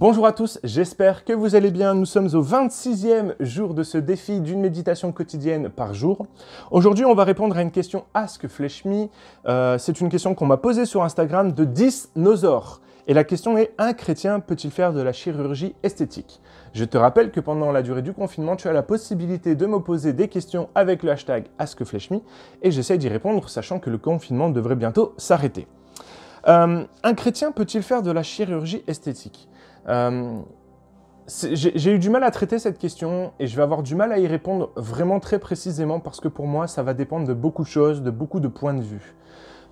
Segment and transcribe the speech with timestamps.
[0.00, 1.92] Bonjour à tous, j'espère que vous allez bien.
[1.92, 6.28] Nous sommes au 26e jour de ce défi d'une méditation quotidienne par jour.
[6.70, 8.84] Aujourd'hui, on va répondre à une question Ask Flesh.
[9.48, 12.80] Euh, c'est une question qu'on m'a posée sur Instagram de 10 Nosor.
[13.08, 16.40] Et la question est un chrétien peut-il faire de la chirurgie esthétique?
[16.74, 19.80] Je te rappelle que pendant la durée du confinement, tu as la possibilité de me
[19.80, 22.20] poser des questions avec le hashtag AskFleshMe
[22.62, 25.66] et j'essaie d'y répondre, sachant que le confinement devrait bientôt s'arrêter.
[26.46, 29.48] Euh, un chrétien peut-il faire de la chirurgie esthétique?
[29.88, 30.40] Euh,
[31.26, 34.18] J'ai eu du mal à traiter cette question et je vais avoir du mal à
[34.18, 37.68] y répondre vraiment très précisément parce que pour moi, ça va dépendre de beaucoup de
[37.68, 39.14] choses, de beaucoup de points de vue.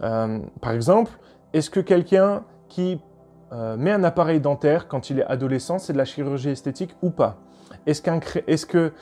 [0.02, 1.12] Euh, par exemple,
[1.52, 3.01] est-ce que quelqu'un qui
[3.79, 7.38] met un appareil dentaire quand il est adolescent, c'est de la chirurgie esthétique ou pas?
[7.87, 8.02] Est-ce,
[8.47, 8.93] est que,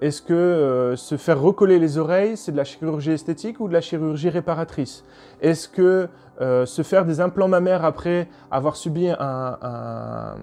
[0.00, 3.80] est que se faire recoller les oreilles, c'est de la chirurgie esthétique ou de la
[3.80, 5.04] chirurgie réparatrice?
[5.40, 6.08] Est-ce que
[6.40, 10.36] euh, se faire des implants mammaires après avoir subi un,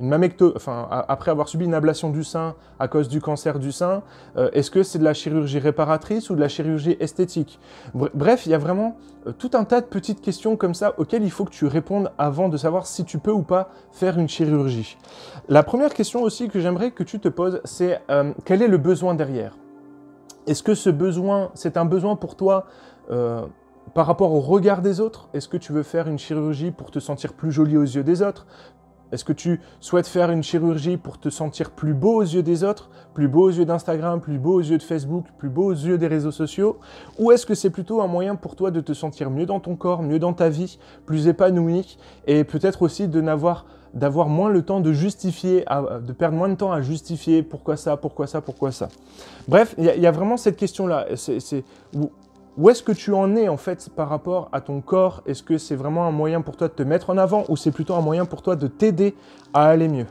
[0.00, 4.02] une enfin, après avoir subi une ablation du sein à cause du cancer du sein,
[4.36, 7.60] euh, est-ce que c'est de la chirurgie réparatrice ou de la chirurgie esthétique?
[7.94, 8.96] Bref, il y a vraiment
[9.28, 12.10] euh, tout un tas de petites questions comme ça auxquelles il faut que tu répondes
[12.18, 14.98] avant de savoir si tu peux ou pas faire une chirurgie.
[15.48, 18.00] La première question aussi que j'aimerais que tu te poses, c'est
[18.44, 19.56] quel est le besoin derrière?
[20.46, 22.66] Est-ce que ce besoin, c'est un besoin pour toi
[23.94, 27.00] par rapport au regard des autres, est-ce que tu veux faire une chirurgie pour te
[27.00, 28.46] sentir plus jolie aux yeux des autres?
[29.10, 32.62] Est-ce que tu souhaites faire une chirurgie pour te sentir plus beau aux yeux des
[32.62, 35.72] autres, plus beau aux yeux d'Instagram, plus beau aux yeux de Facebook, plus beau aux
[35.72, 36.78] yeux des réseaux sociaux?
[37.18, 39.74] Ou est-ce que c'est plutôt un moyen pour toi de te sentir mieux dans ton
[39.74, 44.62] corps, mieux dans ta vie, plus épanoui et peut-être aussi de n'avoir d'avoir moins le
[44.62, 45.64] temps de justifier,
[46.02, 48.88] de perdre moins de temps à justifier pourquoi ça, pourquoi ça, pourquoi ça.
[49.48, 51.06] Bref, il y, a vraiment cette question-là.
[51.16, 51.64] C'est
[52.56, 55.22] où est-ce que tu en es en fait par rapport à ton corps?
[55.26, 57.70] Est-ce que c'est vraiment un moyen pour toi de te mettre en avant ou c'est
[57.70, 59.14] plutôt un moyen pour toi de t'aider
[59.54, 60.06] à aller mieux?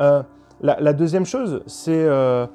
[0.00, 0.22] Euh,
[0.60, 2.46] la, deuxième chose, c'est euh,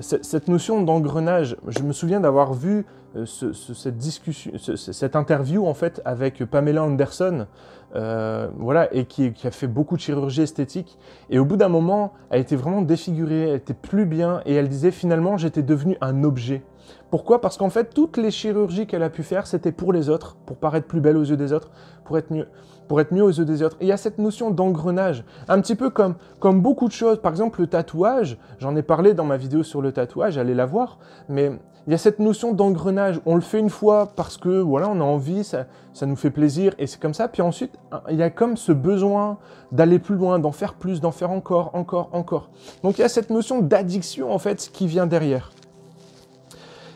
[0.00, 1.56] cette notion d'engrenage.
[1.66, 2.86] Je me souviens d'avoir vu
[3.24, 7.46] cette discussion, cette interview en fait avec Pamela Anderson,
[7.92, 10.98] voilà, et qui, qui, a fait beaucoup de chirurgie esthétique.
[11.30, 14.68] Et au bout d'un moment, elle était vraiment défigurée, elle était plus bien, et elle
[14.68, 16.62] disait finalement j'étais devenu un objet.
[17.10, 17.40] Pourquoi?
[17.40, 20.56] Parce qu'en fait, toutes les chirurgies qu'elle a pu faire, c'était pour les autres, pour
[20.56, 21.70] paraître plus belle aux yeux des autres,
[22.04, 22.48] pour être mieux,
[22.88, 23.76] pour être mieux aux yeux des autres.
[23.80, 27.20] Et il y a cette notion d'engrenage, un petit peu comme, comme beaucoup de choses.
[27.20, 30.66] Par exemple, le tatouage, j'en ai parlé dans ma vidéo sur le tatouage, allez la
[30.66, 30.98] voir,
[31.28, 31.52] mais
[31.86, 33.20] il y a cette notion d'engrenage.
[33.26, 36.30] On le fait une fois parce que voilà, on a envie, ça, ça nous fait
[36.30, 37.28] plaisir, et c'est comme ça.
[37.28, 37.78] Puis ensuite,
[38.08, 39.38] il y a comme ce besoin
[39.72, 42.50] d'aller plus loin, d'en faire plus, d'en faire encore, encore, encore.
[42.82, 45.50] Donc il y a cette notion d'addiction en fait qui vient derrière.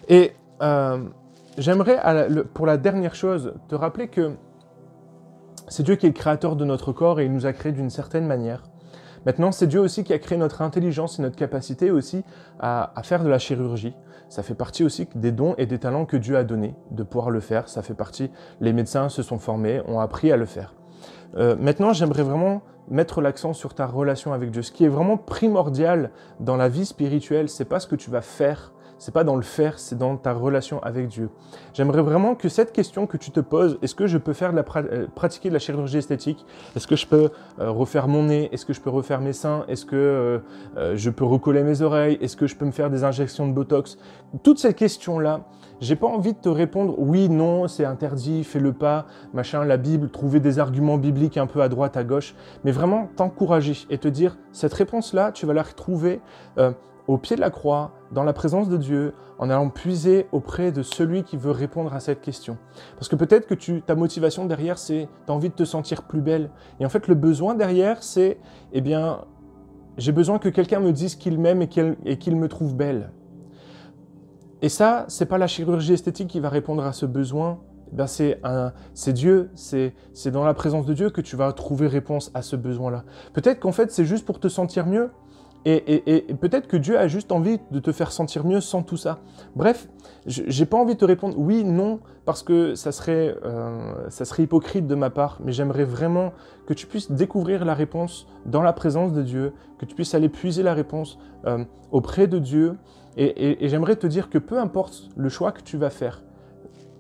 [0.08, 0.98] Et euh,
[1.58, 2.00] j'aimerais,
[2.54, 4.32] pour la dernière chose, te rappeler que
[5.68, 7.90] c'est Dieu qui est le créateur de notre corps et il nous a créé d'une
[7.90, 8.62] certaine manière.
[9.24, 12.22] Maintenant, c'est Dieu aussi qui a créé notre intelligence et notre capacité aussi
[12.60, 13.94] à, faire de la chirurgie.
[14.28, 17.30] Ça fait partie aussi des dons et des talents que Dieu a donnés de pouvoir
[17.30, 17.68] le faire.
[17.68, 18.30] Ça fait partie,
[18.60, 20.74] les médecins se sont formés, ont appris à le faire.
[21.36, 24.62] Euh, maintenant, j'aimerais vraiment mettre l'accent sur ta relation avec Dieu.
[24.62, 28.20] Ce qui est vraiment primordial dans la vie spirituelle, c'est pas ce que tu vas
[28.20, 31.28] faire c'est pas dans le faire, c'est dans ta relation avec Dieu.
[31.74, 34.56] J'aimerais vraiment que cette question que tu te poses, est-ce que je peux faire de
[34.56, 36.46] la euh, pratiquer de la chirurgie esthétique?
[36.74, 37.30] Est-ce que je peux
[37.60, 38.48] euh, refaire mon nez?
[38.52, 39.64] Est-ce que je peux refaire mes seins?
[39.68, 39.96] Est-ce que
[40.76, 42.18] euh, je peux recoller mes oreilles?
[42.20, 43.98] Est-ce que je peux me faire des injections de Botox?
[44.42, 45.42] Toutes ces questions-là,
[45.80, 50.08] j'ai pas envie de te répondre oui, non, c'est interdit, fais-le pas, machin, la Bible,
[50.08, 54.08] trouver des arguments bibliques un peu à droite, à gauche, mais vraiment t'encourager et te
[54.08, 56.22] dire cette réponse-là, tu vas la retrouver
[57.06, 60.82] au pied de la croix, dans la présence de Dieu, en allant puiser auprès de
[60.82, 62.56] celui qui veut répondre à cette question.
[62.94, 66.04] Parce que peut-être que tu, ta motivation derrière, c'est tu as envie de te sentir
[66.04, 66.50] plus belle.
[66.80, 68.38] Et en fait, le besoin derrière, c'est,
[68.72, 69.20] eh bien,
[69.98, 73.10] j'ai besoin que quelqu'un me dise qu'il m'aime et qu'il me trouve belle.
[74.62, 77.60] Et ça, c'est pas la chirurgie esthétique qui va répondre à ce besoin.
[77.96, 78.02] Eh
[78.94, 79.92] c'est Dieu, c'est
[80.32, 83.04] dans la présence de Dieu que tu vas trouver réponse à ce besoin-là.
[83.32, 85.10] Peut-être qu'en fait, c'est juste pour te sentir mieux.
[85.68, 89.18] Et, peut-être que Dieu a juste envie de te faire sentir mieux sans tout ça.
[89.56, 89.88] Bref,
[90.24, 94.44] j'ai pas envie de te répondre oui, non, parce que ça serait, euh, ça serait
[94.44, 96.32] hypocrite de ma part, mais j'aimerais vraiment
[96.66, 100.28] que tu puisses découvrir la réponse dans la présence de Dieu, que tu puisses aller
[100.28, 102.76] puiser la réponse euh, auprès de Dieu.
[103.16, 106.22] Et, j'aimerais te dire que peu importe le choix que tu vas faire,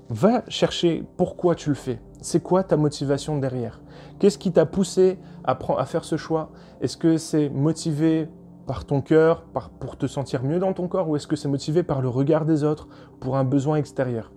[0.08, 2.00] va chercher pourquoi tu le fais.
[2.20, 3.80] C'est quoi ta motivation derrière?
[4.18, 6.50] Qu'est-ce qui t'a poussé à, à faire ce choix?
[6.80, 8.28] Est-ce que c'est motivé
[8.66, 9.44] par ton cœur,
[9.80, 12.44] pour te sentir mieux dans ton corps, ou est-ce que c'est motivé par le regard
[12.44, 12.88] des autres,
[13.20, 14.32] pour un besoin extérieur?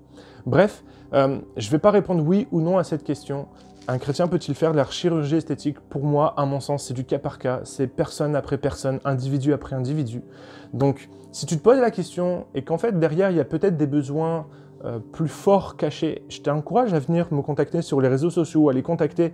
[0.45, 0.83] Bref,
[1.13, 3.47] euh, je ne vais pas répondre oui ou non à cette question.
[3.87, 5.79] Un chrétien peut-il faire de la chirurgie esthétique?
[5.79, 9.51] Pour moi, à mon sens, c'est du cas par cas, c'est personne après personne, individu
[9.51, 10.21] après individu.
[10.73, 13.77] Donc, si tu te poses la question et qu'en fait, derrière, il y a peut-être
[13.77, 14.45] des besoins
[14.85, 18.71] euh, plus forts cachés, je t'encourage à venir me contacter sur les réseaux sociaux, à
[18.71, 19.33] aller contacter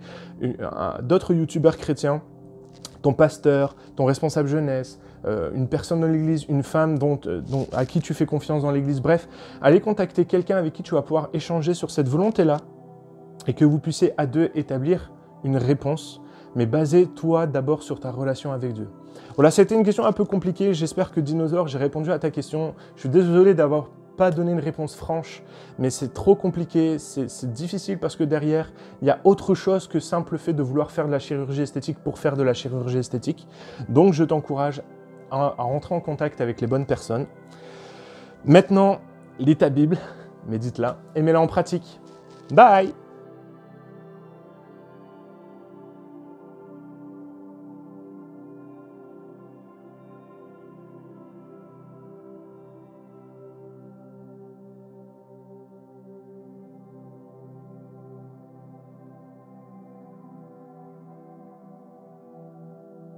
[1.02, 2.22] d'autres youtubeurs chrétiens,
[3.06, 7.86] ton pasteur, ton responsable jeunesse, euh, une personne dans l'église, une femme dont, dont, à
[7.86, 9.28] qui tu fais confiance dans l'église, bref,
[9.62, 12.56] aller contacter quelqu'un avec qui tu vas pouvoir échanger sur cette volonté-là
[13.46, 15.12] et que vous puissiez à deux établir
[15.44, 16.20] une réponse,
[16.56, 18.88] mais basée toi d'abord sur ta relation avec Dieu.
[19.36, 20.74] Voilà, c'était une question un peu compliquée.
[20.74, 22.74] J'espère que Dinosaure, j'ai répondu à ta question.
[22.96, 23.90] Je suis désolé d'avoir
[24.34, 25.42] donné une réponse franche,
[25.78, 28.72] mais c'est trop compliqué, c'est difficile parce que derrière,
[29.02, 31.98] il y a autre chose que simple fait de vouloir faire de la chirurgie esthétique
[32.02, 33.46] pour faire de la chirurgie esthétique.
[33.88, 34.82] Donc je t'encourage
[35.30, 37.26] à, à, rentrer en contact avec les bonnes personnes.
[38.44, 39.00] Maintenant,
[39.38, 39.98] lis ta Bible,
[40.48, 42.00] médite-la et mets-la en pratique.
[42.52, 43.05] Bye